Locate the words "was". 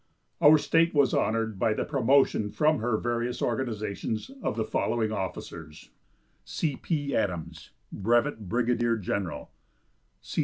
0.95-1.13